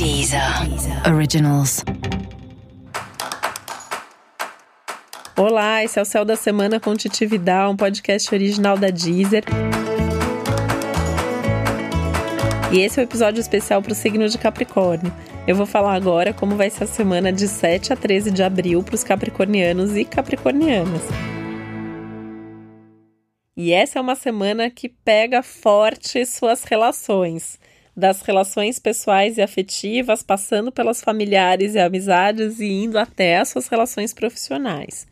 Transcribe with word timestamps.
Deezer 0.00 0.40
Originals. 1.14 1.84
Olá, 5.36 5.84
esse 5.84 5.98
é 5.98 6.02
o 6.02 6.06
Céu 6.06 6.24
da 6.24 6.36
Semana 6.36 6.80
com 6.80 6.96
Titi 6.96 7.26
Vidal, 7.26 7.72
um 7.72 7.76
podcast 7.76 8.34
original 8.34 8.78
da 8.78 8.88
Deezer. 8.88 9.44
E 12.72 12.80
esse 12.80 12.98
é 12.98 13.02
o 13.02 13.04
um 13.04 13.08
episódio 13.10 13.42
especial 13.42 13.82
para 13.82 13.92
o 13.92 13.94
signo 13.94 14.26
de 14.26 14.38
Capricórnio. 14.38 15.14
Eu 15.46 15.54
vou 15.54 15.66
falar 15.66 15.92
agora 15.96 16.32
como 16.32 16.56
vai 16.56 16.70
ser 16.70 16.84
a 16.84 16.86
semana 16.86 17.30
de 17.30 17.46
7 17.46 17.92
a 17.92 17.96
13 17.96 18.30
de 18.30 18.42
abril 18.42 18.82
para 18.82 18.94
os 18.94 19.04
capricornianos 19.04 19.98
e 19.98 20.06
capricornianas. 20.06 21.02
E 23.54 23.70
essa 23.70 23.98
é 23.98 24.00
uma 24.00 24.16
semana 24.16 24.70
que 24.70 24.88
pega 24.88 25.42
forte 25.42 26.24
suas 26.24 26.64
relações 26.64 27.58
das 28.00 28.22
relações 28.22 28.80
pessoais 28.80 29.38
e 29.38 29.42
afetivas, 29.42 30.22
passando 30.22 30.72
pelas 30.72 31.00
familiares 31.00 31.74
e 31.74 31.78
amizades 31.78 32.58
e 32.58 32.66
indo 32.66 32.98
até 32.98 33.36
as 33.36 33.50
suas 33.50 33.68
relações 33.68 34.12
profissionais. 34.12 35.06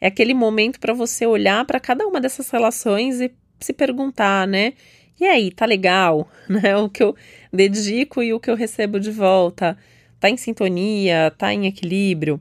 É 0.00 0.08
aquele 0.08 0.34
momento 0.34 0.80
para 0.80 0.92
você 0.92 1.26
olhar 1.26 1.64
para 1.64 1.78
cada 1.78 2.06
uma 2.06 2.20
dessas 2.20 2.50
relações 2.50 3.20
e 3.20 3.30
se 3.60 3.72
perguntar, 3.72 4.48
né? 4.48 4.72
E 5.20 5.24
aí, 5.24 5.50
tá 5.52 5.64
legal? 5.64 6.28
Né? 6.48 6.76
O 6.76 6.90
que 6.90 7.02
eu 7.02 7.14
dedico 7.52 8.22
e 8.22 8.34
o 8.34 8.40
que 8.40 8.50
eu 8.50 8.54
recebo 8.54 9.00
de 9.00 9.10
volta 9.10 9.78
tá 10.20 10.28
em 10.28 10.36
sintonia, 10.36 11.32
tá 11.38 11.54
em 11.54 11.66
equilíbrio? 11.66 12.40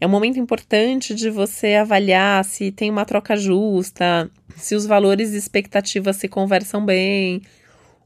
É 0.00 0.06
um 0.06 0.10
momento 0.10 0.38
importante 0.38 1.14
de 1.14 1.30
você 1.30 1.74
avaliar 1.74 2.44
se 2.44 2.72
tem 2.72 2.90
uma 2.90 3.04
troca 3.04 3.36
justa, 3.36 4.30
se 4.56 4.74
os 4.74 4.86
valores 4.86 5.32
e 5.32 5.36
expectativas 5.36 6.16
se 6.16 6.28
conversam 6.28 6.84
bem, 6.84 7.42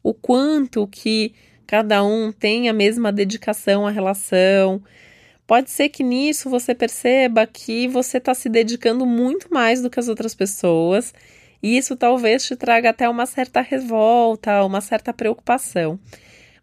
o 0.03 0.15
quanto 0.15 0.87
que 0.87 1.35
cada 1.67 2.03
um 2.03 2.33
tem 2.33 2.69
a 2.69 2.73
mesma 2.73 3.13
dedicação 3.13 3.87
à 3.87 3.91
relação. 3.91 4.83
Pode 5.47 5.71
ser 5.71 5.91
que 5.91 6.03
nisso 6.03 6.49
você 6.49 6.75
perceba 6.75 7.47
que 7.47 7.87
você 7.89 8.19
está 8.19 8.35
se 8.35 8.49
dedicando 8.49 9.05
muito 9.05 9.53
mais 9.53 9.83
do 9.83 9.91
que 9.91 10.01
as 10.01 10.09
outras 10.09 10.35
pessoas, 10.35 11.13
e 11.63 11.77
isso 11.77 11.97
talvez 11.97 12.47
te 12.47 12.57
traga 12.57 12.91
até 12.91 13.09
uma 13.09 13.27
certa 13.27 13.61
revolta, 13.61 14.65
uma 14.65 14.81
certa 14.81 15.13
preocupação. 15.13 15.99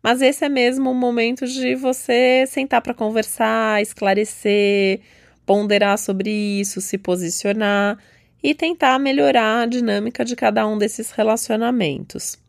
Mas 0.02 0.22
esse 0.22 0.46
é 0.46 0.50
mesmo 0.50 0.92
o 0.92 0.96
momento 0.96 1.48
de 1.48 1.76
você 1.76 2.46
sentar 2.48 2.82
para 2.82 2.94
conversar, 2.94 3.82
esclarecer, 3.82 5.02
ponderar 5.46 5.98
sobre 5.98 6.30
isso, 6.32 6.80
se 6.80 6.98
posicionar 6.98 7.98
e 8.42 8.54
tentar 8.54 9.00
melhorar 9.00 9.64
a 9.64 9.66
dinâmica 9.66 10.24
de 10.24 10.36
cada 10.36 10.68
um 10.68 10.78
desses 10.78 11.10
relacionamentos. 11.12 12.45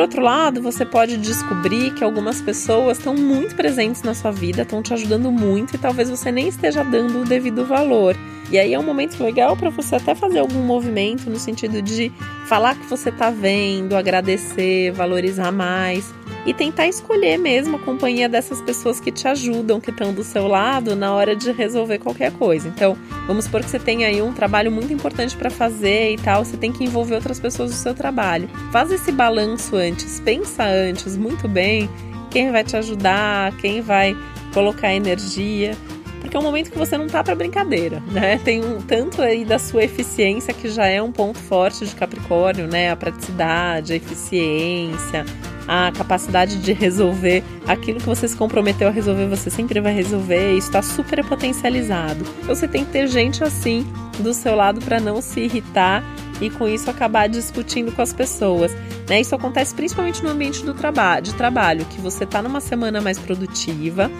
Por 0.00 0.04
outro 0.04 0.22
lado, 0.22 0.62
você 0.62 0.86
pode 0.86 1.18
descobrir 1.18 1.92
que 1.92 2.02
algumas 2.02 2.40
pessoas 2.40 2.96
estão 2.96 3.14
muito 3.14 3.54
presentes 3.54 4.02
na 4.02 4.14
sua 4.14 4.30
vida, 4.30 4.62
estão 4.62 4.82
te 4.82 4.94
ajudando 4.94 5.30
muito 5.30 5.74
e 5.74 5.78
talvez 5.78 6.08
você 6.08 6.32
nem 6.32 6.48
esteja 6.48 6.82
dando 6.82 7.20
o 7.20 7.24
devido 7.26 7.66
valor. 7.66 8.16
E 8.50 8.58
aí 8.58 8.72
é 8.72 8.78
um 8.78 8.82
momento 8.82 9.22
legal 9.22 9.58
para 9.58 9.68
você 9.68 9.96
até 9.96 10.14
fazer 10.14 10.38
algum 10.38 10.62
movimento 10.62 11.28
no 11.28 11.38
sentido 11.38 11.82
de 11.82 12.10
falar 12.46 12.76
que 12.76 12.86
você 12.86 13.10
está 13.10 13.28
vendo, 13.28 13.94
agradecer, 13.94 14.90
valorizar 14.92 15.52
mais 15.52 16.10
e 16.46 16.54
tentar 16.54 16.86
escolher 16.86 17.38
mesmo 17.38 17.76
a 17.76 17.78
companhia 17.78 18.28
dessas 18.28 18.60
pessoas 18.62 19.00
que 19.00 19.10
te 19.10 19.28
ajudam, 19.28 19.80
que 19.80 19.90
estão 19.90 20.12
do 20.12 20.24
seu 20.24 20.46
lado 20.46 20.96
na 20.96 21.12
hora 21.12 21.36
de 21.36 21.52
resolver 21.52 21.98
qualquer 21.98 22.32
coisa. 22.32 22.68
Então, 22.68 22.96
vamos 23.26 23.44
supor 23.44 23.62
que 23.62 23.70
você 23.70 23.78
tem 23.78 24.04
aí 24.04 24.22
um 24.22 24.32
trabalho 24.32 24.70
muito 24.70 24.92
importante 24.92 25.36
para 25.36 25.50
fazer 25.50 26.12
e 26.12 26.16
tal, 26.16 26.44
você 26.44 26.56
tem 26.56 26.72
que 26.72 26.84
envolver 26.84 27.14
outras 27.14 27.38
pessoas 27.38 27.70
no 27.70 27.76
seu 27.76 27.94
trabalho. 27.94 28.48
Faz 28.72 28.90
esse 28.90 29.12
balanço 29.12 29.76
antes, 29.76 30.20
pensa 30.20 30.64
antes 30.64 31.16
muito 31.16 31.46
bem 31.48 31.88
quem 32.30 32.50
vai 32.50 32.64
te 32.64 32.76
ajudar, 32.76 33.56
quem 33.56 33.80
vai 33.80 34.16
colocar 34.52 34.92
energia 34.92 35.76
porque 36.20 36.36
é 36.36 36.40
um 36.40 36.42
momento 36.42 36.70
que 36.70 36.78
você 36.78 36.96
não 36.98 37.06
tá 37.06 37.24
para 37.24 37.34
brincadeira, 37.34 38.02
né? 38.12 38.38
Tem 38.44 38.64
um 38.64 38.80
tanto 38.80 39.22
aí 39.22 39.44
da 39.44 39.58
sua 39.58 39.84
eficiência 39.84 40.52
que 40.52 40.68
já 40.68 40.86
é 40.86 41.02
um 41.02 41.10
ponto 41.10 41.38
forte 41.38 41.86
de 41.86 41.94
Capricórnio, 41.96 42.66
né? 42.66 42.90
A 42.90 42.96
praticidade, 42.96 43.94
a 43.94 43.96
eficiência, 43.96 45.24
a 45.72 45.92
capacidade 45.92 46.56
de 46.56 46.72
resolver 46.72 47.44
aquilo 47.64 48.00
que 48.00 48.06
você 48.06 48.26
se 48.26 48.36
comprometeu 48.36 48.88
a 48.88 48.90
resolver, 48.90 49.28
você 49.28 49.48
sempre 49.48 49.80
vai 49.80 49.94
resolver, 49.94 50.56
isso 50.56 50.66
está 50.66 50.82
super 50.82 51.24
potencializado. 51.24 52.24
Então 52.42 52.52
você 52.52 52.66
tem 52.66 52.84
que 52.84 52.90
ter 52.90 53.06
gente 53.06 53.44
assim 53.44 53.86
do 54.18 54.34
seu 54.34 54.56
lado 54.56 54.80
para 54.80 54.98
não 54.98 55.22
se 55.22 55.38
irritar 55.38 56.02
e 56.40 56.50
com 56.50 56.66
isso 56.66 56.90
acabar 56.90 57.28
discutindo 57.28 57.92
com 57.92 58.02
as 58.02 58.12
pessoas. 58.12 58.76
Né? 59.08 59.20
Isso 59.20 59.32
acontece 59.32 59.72
principalmente 59.72 60.24
no 60.24 60.30
ambiente 60.30 60.64
do 60.64 60.74
trabalho, 60.74 61.22
de 61.22 61.34
trabalho, 61.36 61.84
que 61.84 62.00
você 62.00 62.24
está 62.24 62.42
numa 62.42 62.60
semana 62.60 63.00
mais 63.00 63.20
produtiva 63.20 64.10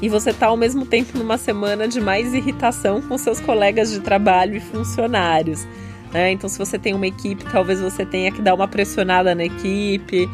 e 0.00 0.08
você 0.08 0.30
está 0.30 0.46
ao 0.46 0.56
mesmo 0.56 0.86
tempo 0.86 1.18
numa 1.18 1.36
semana 1.36 1.86
de 1.86 2.00
mais 2.00 2.32
irritação 2.32 3.02
com 3.02 3.18
seus 3.18 3.38
colegas 3.38 3.90
de 3.90 4.00
trabalho 4.00 4.56
e 4.56 4.60
funcionários. 4.60 5.68
Né? 6.10 6.32
Então, 6.32 6.48
se 6.48 6.58
você 6.58 6.78
tem 6.78 6.94
uma 6.94 7.06
equipe, 7.06 7.44
talvez 7.44 7.82
você 7.82 8.06
tenha 8.06 8.32
que 8.32 8.40
dar 8.40 8.54
uma 8.54 8.66
pressionada 8.66 9.34
na 9.34 9.44
equipe, 9.44 10.26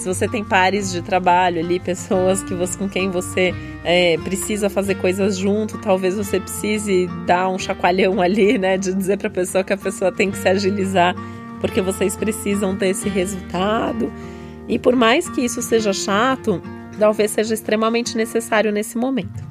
se 0.00 0.08
você 0.08 0.26
tem 0.26 0.42
pares 0.42 0.90
de 0.90 1.02
trabalho 1.02 1.60
ali, 1.60 1.78
pessoas 1.78 2.42
que 2.42 2.54
você, 2.54 2.76
com 2.76 2.88
quem 2.88 3.10
você 3.10 3.54
é, 3.84 4.16
precisa 4.18 4.70
fazer 4.70 4.94
coisas 4.94 5.36
junto, 5.36 5.76
talvez 5.78 6.16
você 6.16 6.40
precise 6.40 7.06
dar 7.26 7.50
um 7.50 7.58
chacoalhão 7.58 8.18
ali, 8.22 8.56
né? 8.56 8.78
De 8.78 8.94
dizer 8.94 9.18
para 9.18 9.28
a 9.28 9.30
pessoa 9.30 9.62
que 9.62 9.74
a 9.74 9.76
pessoa 9.76 10.10
tem 10.10 10.30
que 10.30 10.38
se 10.38 10.48
agilizar, 10.48 11.14
porque 11.60 11.82
vocês 11.82 12.16
precisam 12.16 12.74
ter 12.74 12.88
esse 12.88 13.10
resultado. 13.10 14.10
E 14.66 14.78
por 14.78 14.96
mais 14.96 15.28
que 15.28 15.42
isso 15.42 15.60
seja 15.60 15.92
chato, 15.92 16.62
talvez 16.98 17.32
seja 17.32 17.52
extremamente 17.52 18.16
necessário 18.16 18.72
nesse 18.72 18.96
momento. 18.96 19.50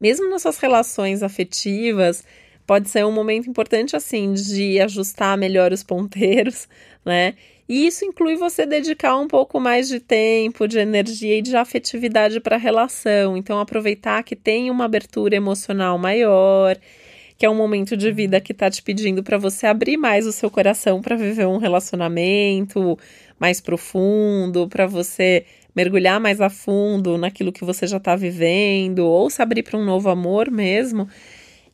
Mesmo 0.00 0.30
nas 0.30 0.42
suas 0.42 0.58
relações 0.58 1.20
afetivas, 1.20 2.22
pode 2.66 2.88
ser 2.88 3.04
um 3.06 3.12
momento 3.12 3.48
importante 3.48 3.94
assim 3.94 4.32
de 4.34 4.80
ajustar 4.80 5.38
melhor 5.38 5.72
os 5.72 5.82
ponteiros, 5.82 6.68
né? 7.04 7.34
E 7.68 7.86
isso 7.86 8.04
inclui 8.04 8.36
você 8.36 8.64
dedicar 8.64 9.16
um 9.16 9.26
pouco 9.26 9.58
mais 9.58 9.88
de 9.88 9.98
tempo, 9.98 10.68
de 10.68 10.78
energia 10.78 11.38
e 11.38 11.42
de 11.42 11.56
afetividade 11.56 12.38
para 12.38 12.54
a 12.54 12.58
relação. 12.58 13.36
Então, 13.36 13.58
aproveitar 13.58 14.22
que 14.22 14.36
tem 14.36 14.70
uma 14.70 14.84
abertura 14.84 15.34
emocional 15.34 15.98
maior, 15.98 16.76
que 17.36 17.44
é 17.44 17.50
um 17.50 17.56
momento 17.56 17.96
de 17.96 18.12
vida 18.12 18.40
que 18.40 18.52
está 18.52 18.70
te 18.70 18.80
pedindo 18.82 19.20
para 19.20 19.36
você 19.36 19.66
abrir 19.66 19.96
mais 19.96 20.28
o 20.28 20.32
seu 20.32 20.48
coração 20.48 21.02
para 21.02 21.16
viver 21.16 21.46
um 21.46 21.58
relacionamento 21.58 22.96
mais 23.38 23.60
profundo, 23.60 24.68
para 24.68 24.86
você 24.86 25.44
mergulhar 25.74 26.20
mais 26.20 26.40
a 26.40 26.48
fundo 26.48 27.18
naquilo 27.18 27.52
que 27.52 27.64
você 27.64 27.84
já 27.86 27.96
está 27.96 28.14
vivendo, 28.14 29.00
ou 29.00 29.28
se 29.28 29.42
abrir 29.42 29.64
para 29.64 29.76
um 29.76 29.84
novo 29.84 30.08
amor 30.08 30.52
mesmo 30.52 31.08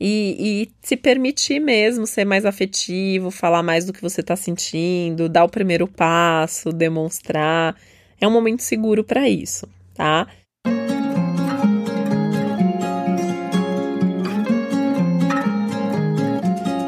e, 0.05 0.65
e 0.65 0.69
se 0.83 0.97
permitir 0.97 1.61
mesmo 1.61 2.09
ser 2.09 2.25
mais 2.25 2.45
afetivo, 2.45 3.31
falar 3.31 3.63
mais 3.63 3.85
do 3.85 3.93
que 3.93 4.03
você 4.03 4.21
está 4.21 4.35
sentindo, 4.35 5.29
dar 5.29 5.45
o 5.45 5.49
primeiro 5.49 5.87
passo, 5.87 6.73
demonstrar. 6.73 7.77
É 8.21 8.27
um 8.27 8.31
momento 8.33 8.62
seguro 8.62 9.05
para 9.05 9.29
isso, 9.29 9.69
tá? 9.95 10.27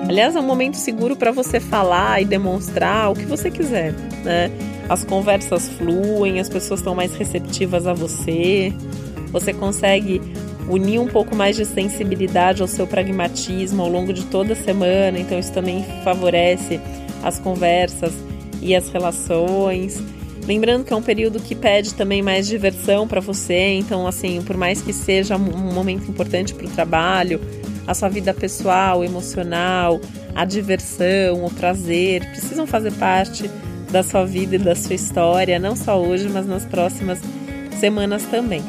Aliás, 0.09 0.35
é 0.35 0.41
um 0.41 0.47
momento 0.47 0.77
seguro 0.77 1.15
para 1.15 1.31
você 1.31 1.61
falar 1.61 2.21
e 2.21 2.25
demonstrar 2.25 3.13
o 3.13 3.15
que 3.15 3.27
você 3.27 3.49
quiser, 3.49 3.93
né? 4.25 4.51
As 4.89 5.05
conversas 5.05 5.69
fluem, 5.69 6.41
as 6.41 6.49
pessoas 6.49 6.81
estão 6.81 6.97
mais 6.97 7.15
receptivas 7.15 7.87
a 7.87 7.93
você, 7.93 8.73
você 9.31 9.53
consegue 9.53 10.21
unir 10.69 10.99
um 10.99 11.07
pouco 11.07 11.35
mais 11.35 11.57
de 11.57 11.65
sensibilidade 11.65 12.63
ao 12.63 12.69
seu 12.69 12.87
pragmatismo 12.87 13.83
ao 13.83 13.89
longo 13.89 14.13
de 14.13 14.25
toda 14.25 14.55
a 14.55 14.56
semana, 14.56 15.19
então 15.19 15.38
isso 15.38 15.53
também 15.53 15.85
favorece 16.03 16.81
as 17.23 17.38
conversas 17.38 18.12
e 18.61 18.75
as 18.75 18.88
relações. 18.88 20.03
Lembrando 20.47 20.85
que 20.85 20.93
é 20.93 20.97
um 20.97 21.03
período 21.03 21.41
que 21.41 21.55
pede 21.55 21.94
também 21.94 22.23
mais 22.23 22.47
diversão 22.47 23.09
para 23.09 23.21
você, 23.21 23.75
então 23.75 24.06
assim, 24.06 24.43
por 24.43 24.56
mais 24.56 24.83
que 24.83 24.93
seja 24.93 25.37
um 25.37 25.73
momento 25.73 26.11
importante 26.11 26.55
para 26.55 26.67
o 26.67 26.71
trabalho, 26.71 27.41
a 27.87 27.94
sua 27.94 28.09
vida 28.09 28.33
pessoal, 28.35 29.05
emocional, 29.05 30.00
a 30.35 30.44
diversão, 30.44 31.44
o 31.44 31.50
prazer, 31.50 32.29
precisam 32.31 32.67
fazer 32.67 32.93
parte 32.93 33.50
da 33.91 34.03
sua 34.03 34.25
vida 34.25 34.56
e 34.56 34.59
da 34.59 34.75
sua 34.75 34.94
história, 34.94 35.59
não 35.59 35.77
só 35.77 36.00
hoje, 36.00 36.29
mas 36.29 36.47
nas 36.47 36.65
próximas 36.65 37.21
semanas 37.79 38.25
também. 38.25 38.62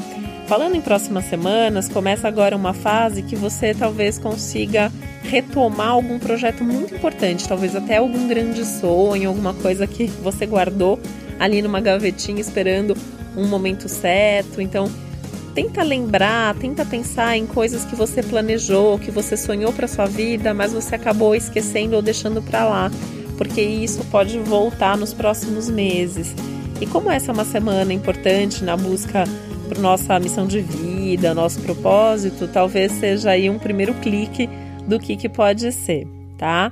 Falando 0.48 0.76
em 0.76 0.82
próximas 0.82 1.26
semanas, 1.26 1.90
começa 1.90 2.28
agora 2.28 2.56
uma 2.56 2.74
fase 2.74 3.24
que 3.24 3.36
você 3.36 3.74
talvez 3.74 4.20
consiga 4.20 4.92
retomar 5.24 5.90
algum 5.90 6.20
projeto 6.20 6.64
muito 6.64 6.94
importante, 6.94 7.48
talvez 7.48 7.76
até 7.76 7.98
algum 7.98 8.28
grande 8.28 8.64
sonho, 8.64 9.30
alguma 9.30 9.56
coisa 9.56 9.88
que 9.88 10.06
você 10.06 10.46
guardou 10.46 11.00
ali 11.40 11.64
numa 11.64 11.82
gavetinha 11.82 12.40
esperando 12.40 12.96
um 13.36 13.48
momento 13.48 13.90
certo. 13.90 14.62
Então, 14.62 14.88
tenta 15.56 15.82
lembrar, 15.82 16.54
tenta 16.56 16.86
pensar 16.86 17.36
em 17.36 17.48
coisas 17.48 17.84
que 17.84 17.96
você 17.96 18.22
planejou, 18.22 19.00
que 19.00 19.10
você 19.10 19.36
sonhou 19.36 19.74
para 19.74 19.88
sua 19.88 20.06
vida, 20.06 20.54
mas 20.54 20.72
você 20.72 20.94
acabou 20.94 21.36
esquecendo 21.36 21.96
ou 21.96 22.04
deixando 22.04 22.40
para 22.44 22.66
lá, 22.66 22.92
porque 23.36 23.62
isso 23.62 24.06
pode 24.12 24.38
voltar 24.38 24.96
nos 24.96 25.12
próximos 25.12 25.72
meses. 25.72 26.36
E 26.80 26.86
como 26.86 27.10
essa 27.10 27.32
é 27.32 27.34
uma 27.34 27.46
semana 27.46 27.92
importante 27.94 28.64
na 28.64 28.78
busca 28.78 29.24
nossa 29.80 30.20
missão 30.20 30.48
de 30.48 30.62
vida, 30.62 31.34
nosso 31.34 31.62
propósito, 31.62 32.48
talvez 32.48 32.92
seja 32.94 33.32
aí 33.32 33.50
um 33.50 33.60
primeiro 33.60 33.94
clique 33.96 34.50
do 34.88 35.00
que, 35.00 35.16
que 35.16 35.30
pode 35.30 35.72
ser, 35.72 36.08
tá? 36.38 36.72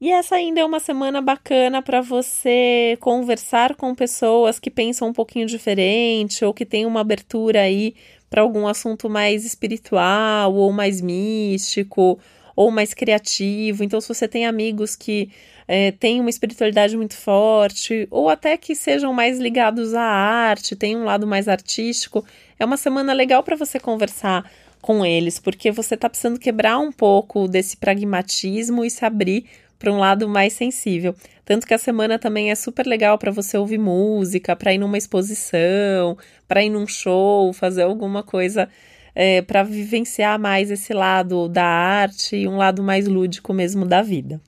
E 0.00 0.10
essa 0.10 0.34
ainda 0.34 0.60
é 0.60 0.64
uma 0.64 0.80
semana 0.80 1.22
bacana 1.22 1.80
para 1.80 2.00
você 2.02 2.98
conversar 3.00 3.74
com 3.74 3.94
pessoas 3.94 4.58
que 4.58 4.70
pensam 4.70 5.08
um 5.08 5.12
pouquinho 5.12 5.46
diferente 5.46 6.44
ou 6.44 6.52
que 6.52 6.66
têm 6.66 6.84
uma 6.84 7.00
abertura 7.00 7.62
aí 7.62 7.94
para 8.28 8.42
algum 8.42 8.66
assunto 8.66 9.08
mais 9.08 9.46
espiritual 9.46 10.52
ou 10.52 10.72
mais 10.72 11.00
místico 11.00 12.18
ou 12.56 12.70
mais 12.70 12.94
criativo. 12.94 13.82
Então, 13.84 14.00
se 14.00 14.08
você 14.08 14.28
tem 14.28 14.46
amigos 14.46 14.94
que 14.96 15.30
é, 15.66 15.92
têm 15.92 16.20
uma 16.20 16.30
espiritualidade 16.30 16.96
muito 16.96 17.16
forte 17.16 18.06
ou 18.10 18.28
até 18.28 18.56
que 18.56 18.74
sejam 18.74 19.12
mais 19.12 19.38
ligados 19.38 19.94
à 19.94 20.02
arte, 20.02 20.76
têm 20.76 20.96
um 20.96 21.04
lado 21.04 21.26
mais 21.26 21.48
artístico, 21.48 22.24
é 22.58 22.64
uma 22.64 22.76
semana 22.76 23.12
legal 23.12 23.42
para 23.42 23.56
você 23.56 23.80
conversar 23.80 24.50
com 24.80 25.04
eles, 25.04 25.38
porque 25.38 25.70
você 25.70 25.94
está 25.94 26.10
precisando 26.10 26.38
quebrar 26.38 26.78
um 26.78 26.92
pouco 26.92 27.48
desse 27.48 27.76
pragmatismo 27.76 28.84
e 28.84 28.90
se 28.90 29.04
abrir 29.04 29.46
para 29.78 29.90
um 29.92 29.98
lado 29.98 30.28
mais 30.28 30.52
sensível. 30.52 31.14
Tanto 31.44 31.66
que 31.66 31.74
a 31.74 31.78
semana 31.78 32.18
também 32.18 32.50
é 32.50 32.54
super 32.54 32.86
legal 32.86 33.18
para 33.18 33.30
você 33.30 33.56
ouvir 33.56 33.78
música, 33.78 34.54
para 34.54 34.72
ir 34.72 34.78
numa 34.78 34.96
exposição, 34.96 36.16
para 36.46 36.62
ir 36.62 36.70
num 36.70 36.86
show, 36.86 37.52
fazer 37.52 37.82
alguma 37.82 38.22
coisa 38.22 38.68
é, 39.14 39.42
para 39.42 39.62
vivenciar 39.62 40.38
mais 40.38 40.70
esse 40.70 40.92
lado 40.92 41.48
da 41.48 41.64
arte 41.64 42.36
e 42.36 42.48
um 42.48 42.56
lado 42.56 42.82
mais 42.82 43.06
lúdico 43.06 43.52
mesmo 43.52 43.86
da 43.86 44.02
vida. 44.02 44.40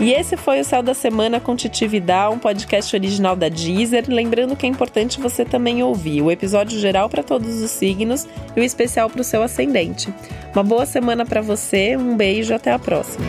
E 0.00 0.12
esse 0.12 0.36
foi 0.36 0.60
o 0.60 0.64
Céu 0.64 0.80
da 0.80 0.94
Semana 0.94 1.40
com 1.40 1.56
Titi 1.56 1.86
Vidal, 1.86 2.32
um 2.32 2.38
podcast 2.38 2.94
original 2.94 3.34
da 3.34 3.48
Deezer. 3.48 4.04
Lembrando 4.06 4.54
que 4.54 4.64
é 4.64 4.68
importante 4.68 5.20
você 5.20 5.44
também 5.44 5.82
ouvir 5.82 6.22
o 6.22 6.30
episódio 6.30 6.78
geral 6.78 7.08
para 7.08 7.24
todos 7.24 7.60
os 7.60 7.70
signos 7.72 8.24
e 8.56 8.60
o 8.60 8.62
especial 8.62 9.10
para 9.10 9.20
o 9.20 9.24
seu 9.24 9.42
ascendente. 9.42 10.08
Uma 10.54 10.62
boa 10.62 10.86
semana 10.86 11.26
para 11.26 11.40
você, 11.40 11.96
um 11.96 12.16
beijo, 12.16 12.54
até 12.54 12.72
a 12.72 12.78
próxima. 12.78 13.26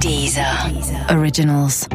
Deezer. 0.00 0.72
Deezer. 0.72 1.18
Originals. 1.18 1.86